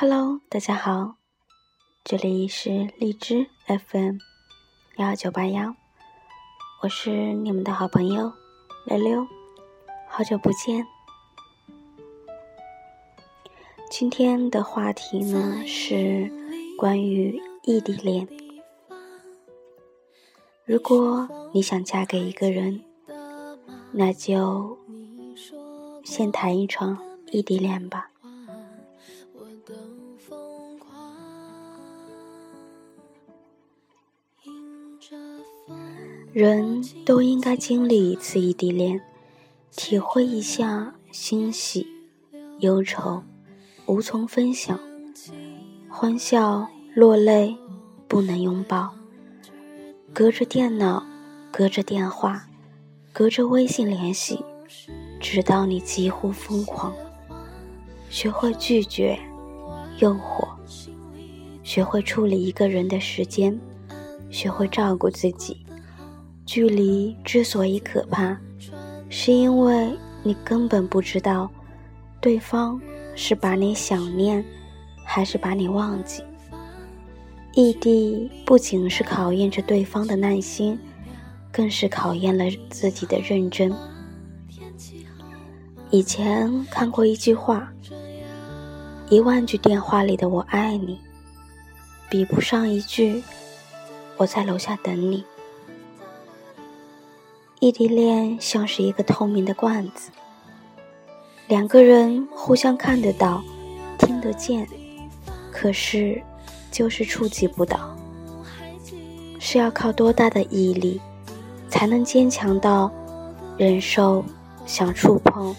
[0.00, 1.16] Hello，大家好，
[2.04, 4.18] 这里是荔枝 FM
[4.96, 5.74] 幺九八幺，
[6.80, 8.32] 我是你们的好朋友
[8.86, 9.26] 溜溜，
[10.08, 10.86] 好久不见。
[13.90, 16.30] 今天的话题呢是
[16.78, 18.28] 关于异地恋。
[20.64, 22.84] 如果你想嫁给一个人，
[23.90, 24.78] 那就
[26.04, 26.96] 先谈一场
[27.32, 28.07] 异地恋吧。
[36.38, 39.02] 人都应该经历一次异地恋，
[39.72, 41.84] 体会一下欣喜、
[42.60, 43.20] 忧愁，
[43.86, 44.78] 无从分享，
[45.88, 47.56] 欢笑、落泪，
[48.06, 48.94] 不能拥抱，
[50.12, 51.04] 隔着电脑，
[51.50, 52.46] 隔着电话，
[53.12, 54.38] 隔着微信联系，
[55.18, 56.94] 直到你几乎疯狂。
[58.10, 59.18] 学会拒绝
[59.98, 60.46] 诱惑，
[61.64, 63.58] 学会处理一个人的时间，
[64.30, 65.64] 学会照顾自己。
[66.48, 68.34] 距离之所以可怕，
[69.10, 71.50] 是因为你根本不知道，
[72.22, 72.80] 对方
[73.14, 74.42] 是把你想念，
[75.04, 76.24] 还是把你忘记。
[77.52, 80.78] 异地不仅是考验着对方的耐心，
[81.52, 83.70] 更是考验了自己的认真。
[85.90, 87.70] 以前看过一句话
[89.10, 90.98] ：“一万句电话里的我爱你，
[92.08, 93.22] 比不上一句
[94.16, 95.22] 我在楼下等你。”
[97.60, 100.12] 异地恋像是一个透明的罐子，
[101.48, 103.42] 两个人互相看得到、
[103.98, 104.64] 听得见，
[105.50, 106.22] 可是
[106.70, 107.96] 就是触及不到。
[109.40, 111.00] 是要靠多大的毅力，
[111.68, 112.88] 才能坚强到
[113.56, 114.24] 忍受
[114.64, 115.52] 想触碰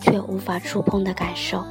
[0.00, 1.62] 却无法触碰的感受，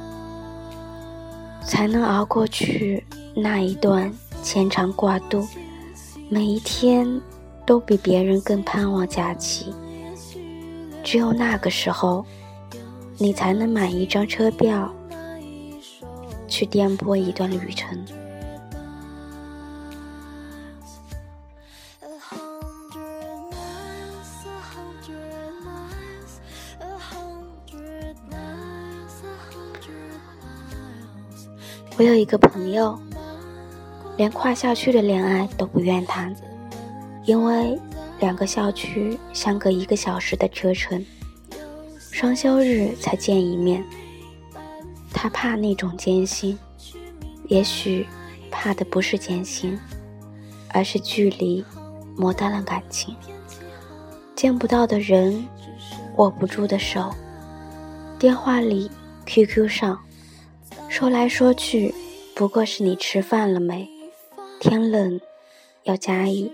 [1.64, 4.12] 才能熬过去那一段
[4.44, 5.44] 牵肠挂肚，
[6.28, 7.20] 每一天。
[7.72, 9.72] 都比别人更盼望假期，
[11.02, 12.22] 只有那个时候，
[13.16, 14.94] 你才能买一张车票，
[16.46, 17.98] 去颠簸一段旅程。
[31.96, 33.00] 我有一个朋友，
[34.18, 36.36] 连跨校区的恋爱都不愿谈。
[37.24, 37.78] 因为
[38.20, 41.04] 两个校区相隔一个小时的车程，
[42.10, 43.84] 双休日才见一面。
[45.12, 46.58] 他怕那种艰辛，
[47.46, 48.06] 也许
[48.50, 49.78] 怕的不是艰辛，
[50.70, 51.64] 而是距离
[52.16, 53.14] 磨淡了感情。
[54.34, 55.46] 见不到的人，
[56.16, 57.14] 握不住的手，
[58.18, 58.90] 电话里、
[59.26, 60.00] QQ 上，
[60.88, 61.94] 说来说去，
[62.34, 63.88] 不过是你吃饭了没？
[64.58, 65.20] 天冷，
[65.84, 66.50] 要加衣。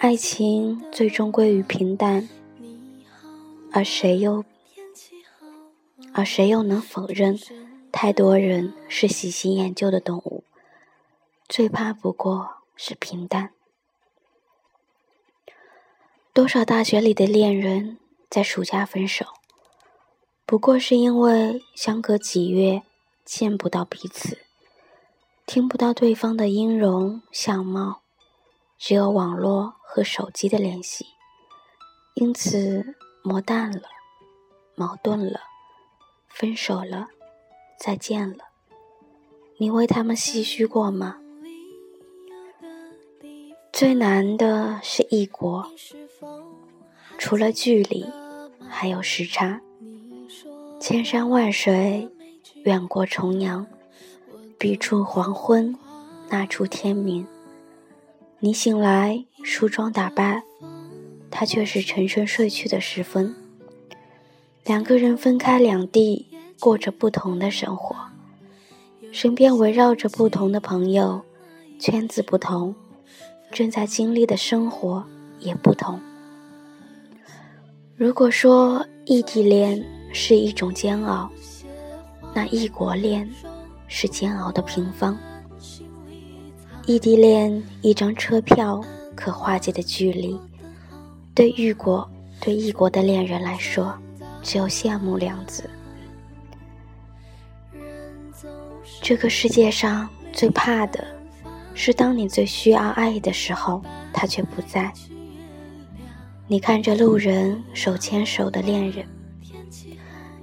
[0.00, 2.26] 爱情最终归于平淡，
[3.70, 4.42] 而谁又
[6.14, 7.38] 而谁又能否认？
[7.92, 10.42] 太多人是喜新厌旧的动物，
[11.46, 13.50] 最怕不过是平淡。
[16.32, 17.98] 多少大学里的恋人
[18.30, 19.26] 在暑假分手，
[20.46, 22.80] 不过是因为相隔几月
[23.26, 24.38] 见不到彼此，
[25.44, 27.99] 听不到对方的音容相貌，
[28.80, 29.76] 只有网络。
[29.92, 31.04] 和手机的联系，
[32.14, 33.88] 因此磨淡了，
[34.76, 35.40] 矛盾了，
[36.28, 37.08] 分手了，
[37.76, 38.44] 再见了。
[39.56, 41.18] 你为他们唏嘘过吗？
[43.72, 45.68] 最难的是异国，
[47.18, 48.06] 除了距离，
[48.68, 49.60] 还有时差。
[50.78, 52.08] 千山万水，
[52.64, 53.66] 远过重阳，
[54.56, 55.76] 彼处黄昏，
[56.28, 57.26] 那处天明。
[58.42, 60.42] 你醒来，梳妆打扮，
[61.30, 63.34] 他却是沉沉睡去的时分。
[64.64, 66.26] 两个人分开两地，
[66.58, 67.94] 过着不同的生活，
[69.12, 71.20] 身边围绕着不同的朋友，
[71.78, 72.74] 圈子不同，
[73.52, 75.04] 正在经历的生活
[75.38, 76.00] 也不同。
[77.94, 79.84] 如果说异地恋
[80.14, 81.30] 是一种煎熬，
[82.32, 83.28] 那异国恋
[83.86, 85.14] 是煎熬的平方。
[86.90, 88.84] 异地恋，一张车票
[89.14, 90.36] 可化解的距离，
[91.32, 92.10] 对异国
[92.40, 93.96] 对异国的恋人来说，
[94.42, 95.70] 只有羡慕两字。
[99.00, 101.06] 这个世界上最怕的，
[101.74, 103.80] 是当你最需要爱的时候，
[104.12, 104.92] 他却不在。
[106.48, 109.06] 你看着路人手牵手的恋人，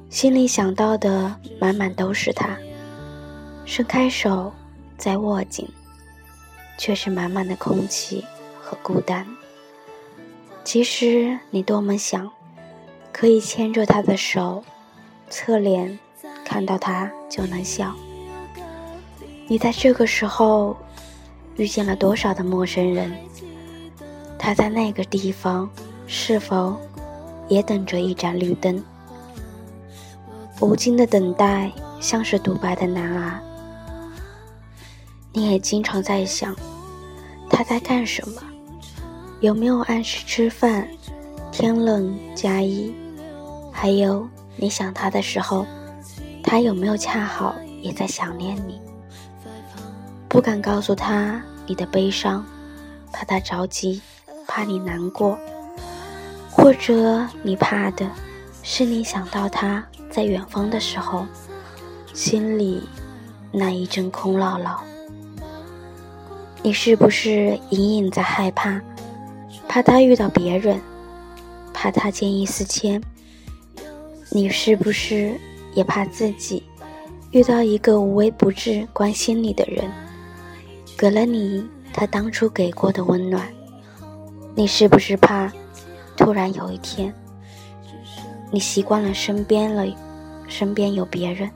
[0.09, 2.57] 心里想到的满满都是他。
[3.65, 4.49] 伸开手
[4.97, 5.67] 再握紧，
[6.77, 8.23] 却是满满的空气
[8.61, 9.25] 和孤单。
[10.63, 12.29] 即使你多么想，
[13.11, 14.63] 可以牵着他的手，
[15.29, 15.97] 侧脸
[16.45, 17.95] 看到他就能笑。
[19.47, 20.75] 你在这个时候
[21.55, 23.11] 遇见了多少的陌生人？
[24.37, 25.69] 他在那个地方
[26.05, 26.79] 是否
[27.47, 28.83] 也等着一盏绿灯？
[30.59, 33.39] 无尽的等待像是独白的男儿。
[35.37, 36.55] 你也经常在想，
[37.47, 38.41] 他在干什么？
[39.39, 40.87] 有没有按时吃饭？
[41.51, 42.91] 天冷加衣？
[43.71, 45.63] 还有，你想他的时候，
[46.41, 47.53] 他有没有恰好
[47.83, 48.81] 也在想念你？
[50.27, 52.43] 不敢告诉他你的悲伤，
[53.13, 54.01] 怕他着急，
[54.47, 55.37] 怕你难过，
[56.49, 58.09] 或者你怕的
[58.63, 61.27] 是你想到他在远方的时候，
[62.11, 62.81] 心里
[63.51, 64.81] 那一阵空落落。
[66.67, 68.81] 你是不是隐隐在害怕？
[69.69, 70.77] 怕他遇到别人，
[71.73, 73.01] 怕他见异思迁。
[74.31, 75.33] 你是不是
[75.75, 76.61] 也怕自己
[77.31, 79.89] 遇到一个无微不至关心你的人，
[80.97, 83.47] 给了你他当初给过的温暖？
[84.53, 85.49] 你是不是怕
[86.17, 87.13] 突然有一天，
[88.51, 89.87] 你习惯了身边了，
[90.49, 91.49] 身边有别人，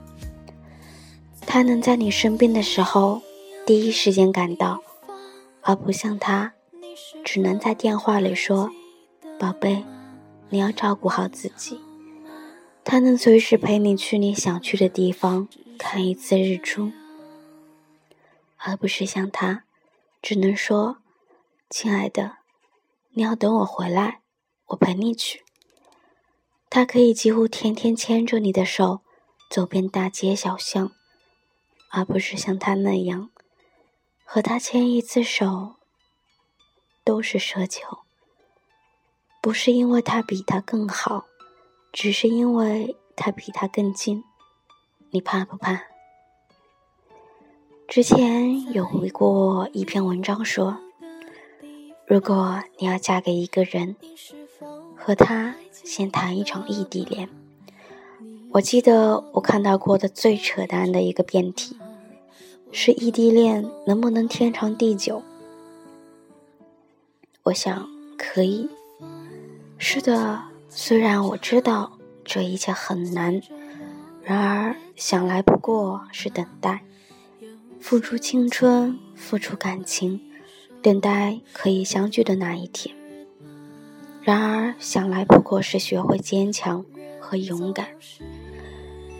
[1.42, 3.20] 他能在你生病的时候
[3.66, 4.80] 第一时间赶到，
[5.62, 6.54] 而不像他，
[7.24, 8.70] 只能在电话里说
[9.38, 9.84] ：“宝贝，
[10.50, 11.80] 你要照顾好自己。”
[12.84, 15.48] 他能随时陪你去你想去的地方
[15.78, 16.90] 看一次日出，
[18.56, 19.64] 而不是像他，
[20.20, 20.98] 只能说
[21.70, 22.38] ：“亲爱的，
[23.12, 24.22] 你要等我回来，
[24.66, 25.42] 我陪你去。”
[26.68, 29.02] 他可以几乎天天牵着你的手
[29.48, 30.90] 走遍大街小巷，
[31.90, 33.30] 而不是像他那样，
[34.34, 35.74] 和他牵一次手
[37.04, 37.98] 都是奢求。
[39.42, 41.26] 不是因为他比他更好。
[41.92, 44.24] 只是因为他比他更近，
[45.10, 45.82] 你怕不怕？
[47.86, 50.78] 之前有回过一篇文章说，
[52.06, 53.96] 如果你要嫁给一个人，
[54.96, 57.28] 和他先谈一场异地恋。
[58.52, 61.76] 我记得我看到过的最扯淡的一个辩题，
[62.72, 65.22] 是异地恋能不能天长地久？
[67.44, 68.68] 我想可以。
[69.78, 70.42] 是的。
[70.74, 73.42] 虽然我知道这一切很难，
[74.22, 76.82] 然而想来不过是等待，
[77.78, 80.18] 付出青春，付出感情，
[80.80, 82.96] 等待可以相聚的那一天。
[84.22, 86.82] 然而想来不过是学会坚强
[87.20, 87.86] 和勇敢，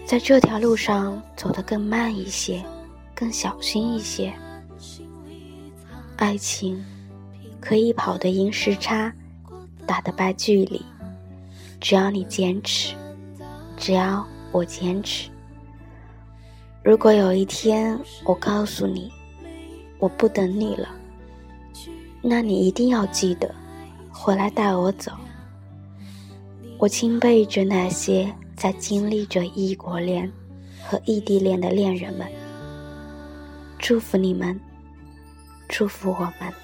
[0.06, 2.64] 在这条路上走得更慢一些，
[3.22, 4.34] 更小心一些。
[6.16, 6.84] 爱情
[7.60, 9.14] 可以跑得赢时差，
[9.86, 10.84] 打得败距离。
[11.80, 12.96] 只要你坚持，
[13.76, 15.30] 只要我坚持。
[16.82, 19.08] 如果有一天我告诉你
[20.00, 20.88] 我不等你了，
[22.20, 23.54] 那你一定要记得
[24.10, 25.12] 回来带我走。
[26.76, 30.28] 我钦佩着那些在经历着异国恋
[30.84, 32.26] 和异地恋的恋人们，
[33.82, 34.60] 祝福你们，
[35.68, 36.61] 祝福我们。